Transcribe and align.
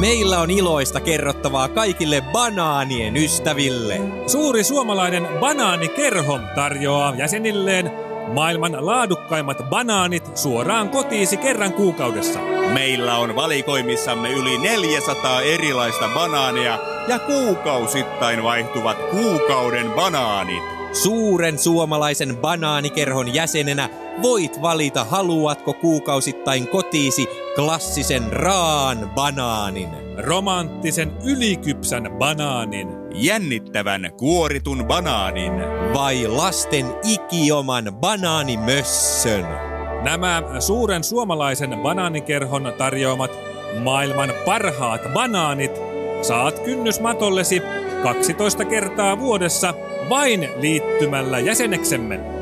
Meillä 0.00 0.40
on 0.40 0.50
iloista 0.50 1.00
kerrottavaa 1.00 1.68
kaikille 1.68 2.24
banaanien 2.32 3.16
ystäville. 3.16 4.00
Suuri 4.26 4.64
suomalainen 4.64 5.28
banaanikerho 5.40 6.40
tarjoaa 6.54 7.14
jäsenilleen 7.14 7.90
maailman 8.34 8.86
laadukkaimmat 8.86 9.70
banaanit 9.70 10.36
suoraan 10.36 10.88
kotiisi 10.88 11.36
kerran 11.36 11.72
kuukaudessa. 11.72 12.38
Meillä 12.72 13.16
on 13.16 13.36
valikoimissamme 13.36 14.32
yli 14.32 14.58
400 14.58 15.42
erilaista 15.42 16.08
banaania 16.14 16.78
ja 17.08 17.18
kuukausittain 17.18 18.42
vaihtuvat 18.42 18.96
kuukauden 19.10 19.90
banaanit. 19.90 20.62
Suuren 20.92 21.58
suomalaisen 21.58 22.36
banaanikerhon 22.36 23.34
jäsenenä 23.34 23.88
voit 24.22 24.62
valita, 24.62 25.04
haluatko 25.04 25.72
kuukausittain 25.72 26.68
kotiisi 26.68 27.28
klassisen 27.54 28.32
raan 28.32 29.10
banaanin. 29.14 29.88
Romanttisen 30.16 31.12
ylikypsän 31.24 32.10
banaanin. 32.18 32.88
Jännittävän 33.14 34.10
kuoritun 34.16 34.84
banaanin. 34.86 35.52
Vai 35.94 36.26
lasten 36.26 36.86
ikioman 37.04 37.92
banaanimössön. 38.00 39.46
Nämä 40.02 40.42
suuren 40.58 41.04
suomalaisen 41.04 41.78
banaanikerhon 41.82 42.72
tarjoamat 42.78 43.30
maailman 43.84 44.32
parhaat 44.44 45.00
banaanit 45.14 45.80
saat 46.22 46.58
kynnysmatollesi 46.58 47.62
12 48.02 48.64
kertaa 48.64 49.18
vuodessa 49.18 49.74
vain 50.08 50.48
liittymällä 50.60 51.38
jäseneksemme. 51.38 52.37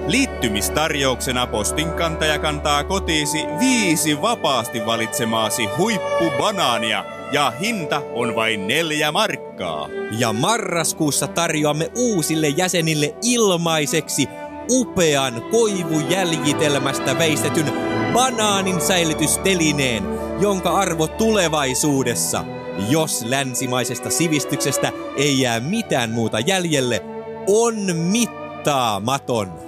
Liittymistarjouksena 0.47 1.47
postinkantaja 1.47 2.39
kantaa 2.39 2.85
kotiisi 2.85 3.39
viisi 3.59 4.23
vapaasti 4.23 4.87
valitsemaasi 4.87 5.67
huippubanaania 5.79 7.05
ja 7.33 7.53
hinta 7.61 8.03
on 8.15 8.37
vain 8.37 8.67
neljä 8.67 9.13
markkaa. 9.13 9.89
Ja 10.19 10.33
marraskuussa 10.33 11.27
tarjoamme 11.27 11.91
uusille 11.97 12.49
jäsenille 12.49 13.15
ilmaiseksi 13.23 14.29
upean 14.71 15.43
koivujäljitelmästä 15.51 17.19
veistetyn 17.19 17.73
banaanin 18.13 18.81
säilytystelineen, 18.81 20.05
jonka 20.41 20.71
arvo 20.71 21.07
tulevaisuudessa, 21.07 22.45
jos 22.89 23.25
länsimaisesta 23.25 24.11
sivistyksestä 24.11 24.93
ei 25.17 25.41
jää 25.41 25.61
mitään 25.61 26.11
muuta 26.11 26.41
jäljelle, 26.41 27.03
on 27.47 27.97
mittaamaton. 27.97 29.66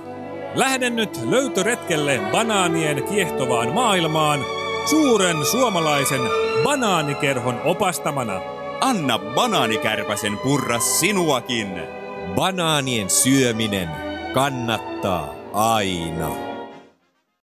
Lähden 0.55 0.97
nyt 0.97 1.21
löytöretkelle 1.31 2.21
banaanien 2.33 3.05
kiehtovaan 3.05 3.73
maailmaan 3.73 4.41
suuren 4.91 5.47
suomalaisen 5.47 6.21
banaanikerhon 6.65 7.61
opastamana. 7.65 8.41
Anna 8.81 9.19
banaanikärpäsen 9.19 10.39
purra 10.39 10.79
sinuakin. 10.79 11.83
Banaanien 12.35 13.11
syöminen 13.11 13.91
kannattaa 14.35 15.35
aina. 15.53 16.48